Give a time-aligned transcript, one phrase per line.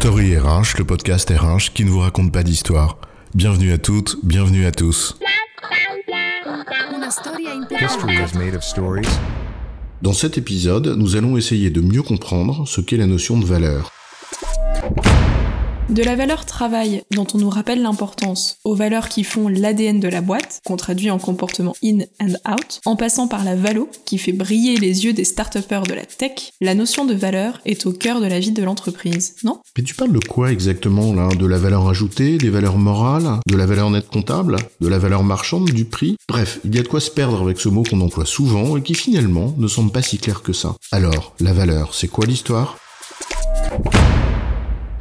[0.00, 2.98] Story RH, le podcast RH qui ne vous raconte pas d'histoire.
[3.34, 5.18] Bienvenue à toutes, bienvenue à tous.
[10.02, 13.90] Dans cet épisode, nous allons essayer de mieux comprendre ce qu'est la notion de valeur.
[15.88, 20.08] De la valeur travail, dont on nous rappelle l'importance, aux valeurs qui font l'ADN de
[20.08, 24.18] la boîte, qu'on traduit en comportement in and out, en passant par la valo, qui
[24.18, 27.92] fait briller les yeux des start de la tech, la notion de valeur est au
[27.92, 29.60] cœur de la vie de l'entreprise, non?
[29.78, 31.28] Mais tu parles de quoi exactement là?
[31.28, 35.22] De la valeur ajoutée, des valeurs morales, de la valeur nette comptable, de la valeur
[35.22, 36.16] marchande, du prix?
[36.28, 38.82] Bref, il y a de quoi se perdre avec ce mot qu'on emploie souvent et
[38.82, 40.74] qui finalement ne semble pas si clair que ça.
[40.90, 42.76] Alors, la valeur, c'est quoi l'histoire?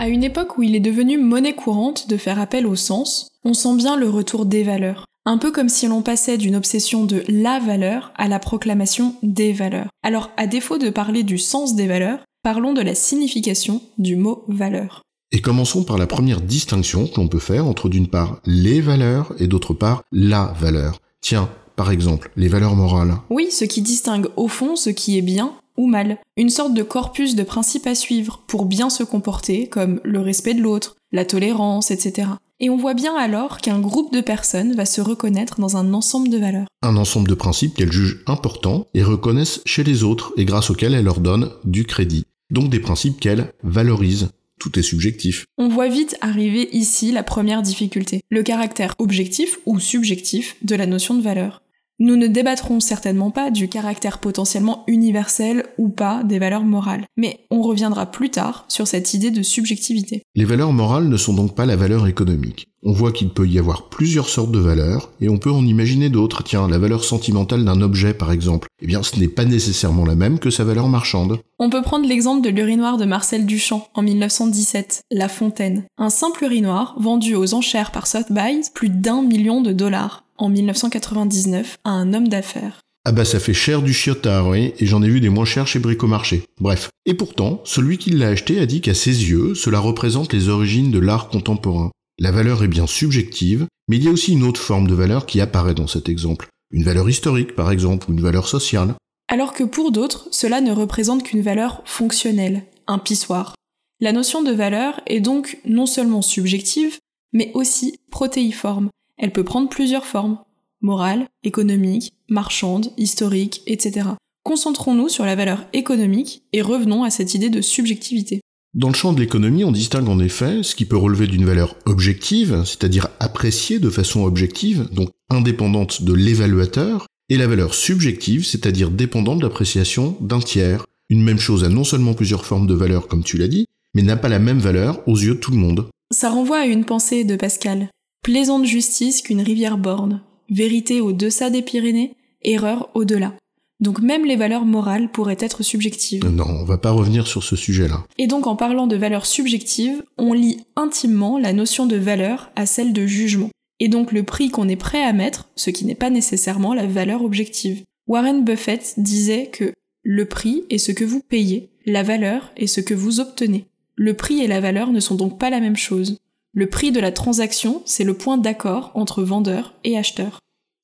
[0.06, 3.56] À une époque où il est devenu monnaie courante de faire appel au sens, on
[3.56, 5.08] sent bien le retour des valeurs.
[5.26, 9.52] Un peu comme si l'on passait d'une obsession de la valeur à la proclamation des
[9.52, 9.88] valeurs.
[10.04, 14.44] Alors, à défaut de parler du sens des valeurs, parlons de la signification du mot
[14.48, 15.02] valeur.
[15.32, 19.34] Et commençons par la première distinction que l'on peut faire entre d'une part les valeurs
[19.40, 21.00] et d'autre part la valeur.
[21.20, 23.16] Tiens, par exemple, les valeurs morales.
[23.32, 26.18] Oui, ce qui distingue au fond ce qui est bien ou mal.
[26.38, 30.54] Une sorte de corpus de principes à suivre pour bien se comporter, comme le respect
[30.54, 32.28] de l'autre, la tolérance, etc.
[32.60, 36.30] Et on voit bien alors qu'un groupe de personnes va se reconnaître dans un ensemble
[36.30, 36.68] de valeurs.
[36.82, 40.94] Un ensemble de principes qu'elles jugent importants et reconnaissent chez les autres et grâce auxquels
[40.94, 42.26] elles leur donnent du crédit.
[42.52, 44.30] Donc des principes qu'elles valorisent.
[44.58, 45.46] Tout est subjectif.
[45.58, 50.86] On voit vite arriver ici la première difficulté, le caractère objectif ou subjectif de la
[50.86, 51.62] notion de valeur.
[51.98, 57.40] Nous ne débattrons certainement pas du caractère potentiellement universel ou pas des valeurs morales, mais
[57.52, 60.24] on reviendra plus tard sur cette idée de subjectivité.
[60.36, 62.68] Les valeurs morales ne sont donc pas la valeur économique.
[62.84, 66.10] On voit qu'il peut y avoir plusieurs sortes de valeurs, et on peut en imaginer
[66.10, 66.44] d'autres.
[66.44, 68.68] Tiens, la valeur sentimentale d'un objet par exemple.
[68.82, 71.40] Eh bien, ce n'est pas nécessairement la même que sa valeur marchande.
[71.60, 75.86] On peut prendre l'exemple de l'urinoir de Marcel Duchamp en 1917, La Fontaine.
[75.98, 81.78] Un simple urinoir vendu aux enchères par Sotheby's plus d'un million de dollars en 1999
[81.84, 82.82] à un homme d'affaires.
[83.08, 85.68] Ah bah ça fait cher du chiotard, oui, et j'en ai vu des moins chers
[85.68, 86.44] chez Bricomarché.
[86.60, 86.90] Bref.
[87.06, 90.90] Et pourtant, celui qui l'a acheté a dit qu'à ses yeux, cela représente les origines
[90.90, 91.92] de l'art contemporain.
[92.18, 95.28] La valeur est bien subjective, mais il y a aussi une autre forme de valeur
[95.28, 96.48] qui apparaît dans cet exemple.
[96.72, 98.96] Une valeur historique, par exemple, ou une valeur sociale.
[99.28, 103.54] Alors que pour d'autres, cela ne représente qu'une valeur fonctionnelle, un pissoir.
[104.00, 106.98] La notion de valeur est donc non seulement subjective,
[107.34, 110.40] mais aussi protéiforme, elle peut prendre plusieurs formes
[110.82, 114.10] morale, économique, marchande, historique, etc.
[114.44, 118.42] Concentrons-nous sur la valeur économique et revenons à cette idée de subjectivité.
[118.76, 121.76] Dans le champ de l'économie, on distingue en effet ce qui peut relever d'une valeur
[121.86, 128.92] objective, c'est-à-dire appréciée de façon objective, donc indépendante de l'évaluateur, et la valeur subjective, c'est-à-dire
[128.92, 130.86] dépendante de l'appréciation d'un tiers.
[131.10, 133.66] Une même chose a non seulement plusieurs formes de valeur, comme tu l'as dit,
[133.96, 135.88] mais n'a pas la même valeur aux yeux de tout le monde.
[136.12, 137.90] Ça renvoie à une pensée de Pascal.
[138.26, 140.20] Plaisante justice qu'une rivière borne,
[140.50, 143.36] vérité au-deçà des Pyrénées, erreur au-delà.
[143.80, 146.26] Donc même les valeurs morales pourraient être subjectives.
[146.26, 148.04] Non, on va pas revenir sur ce sujet-là.
[148.18, 152.66] Et donc en parlant de valeurs subjectives, on lie intimement la notion de valeur à
[152.66, 153.52] celle de jugement.
[153.80, 156.88] Et donc le prix qu'on est prêt à mettre, ce qui n'est pas nécessairement la
[156.88, 157.84] valeur objective.
[158.08, 159.72] Warren Buffett disait que
[160.02, 163.66] le prix est ce que vous payez, la valeur est ce que vous obtenez.
[163.94, 166.18] Le prix et la valeur ne sont donc pas la même chose.
[166.58, 170.40] Le prix de la transaction, c'est le point d'accord entre vendeur et acheteur.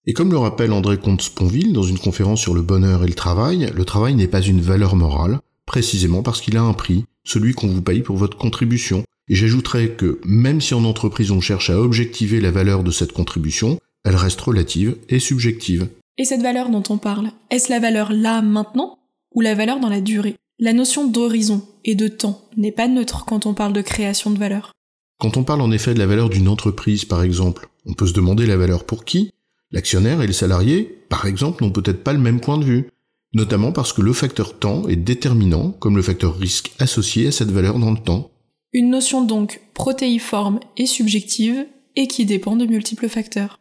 [0.06, 3.72] Et comme le rappelle André Comte-Sponville dans une conférence sur le bonheur et le travail,
[3.74, 7.70] le travail n'est pas une valeur morale, précisément parce qu'il a un prix, celui qu'on
[7.70, 9.06] vous paye pour votre contribution.
[9.30, 13.14] Et j'ajouterais que même si en entreprise on cherche à objectiver la valeur de cette
[13.14, 15.88] contribution, elle reste relative et subjective.
[16.18, 19.00] Et cette valeur dont on parle, est-ce la valeur là maintenant
[19.34, 20.36] ou la valeur dans la durée?
[20.60, 24.38] La notion d'horizon et de temps n'est pas neutre quand on parle de création de
[24.38, 24.74] valeur.
[25.22, 28.14] Quand on parle en effet de la valeur d'une entreprise, par exemple, on peut se
[28.14, 29.32] demander la valeur pour qui?
[29.70, 32.90] L'actionnaire et le salarié, par exemple, n'ont peut-être pas le même point de vue,
[33.32, 37.52] notamment parce que le facteur temps est déterminant comme le facteur risque associé à cette
[37.52, 38.32] valeur dans le temps.
[38.74, 43.60] Une notion donc protéiforme et subjective et qui dépend de multiples facteurs.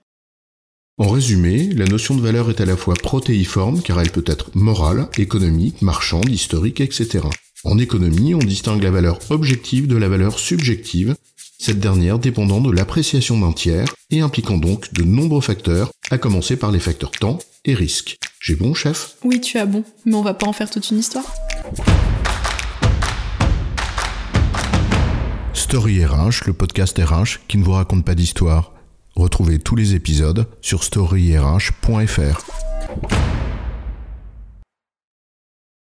[0.96, 4.56] En résumé, la notion de valeur est à la fois protéiforme car elle peut être
[4.56, 7.20] morale, économique, marchande, historique, etc.
[7.64, 11.16] En économie, on distingue la valeur objective de la valeur subjective,
[11.60, 16.56] cette dernière dépendant de l'appréciation d'un tiers et impliquant donc de nombreux facteurs, à commencer
[16.56, 18.16] par les facteurs temps et risque.
[18.40, 19.16] J'ai bon, chef?
[19.24, 21.34] Oui, tu as bon, mais on va pas en faire toute une histoire.
[25.52, 28.72] Story RH, le podcast RH qui ne vous raconte pas d'histoire.
[29.14, 32.69] Retrouvez tous les épisodes sur storyrh.fr.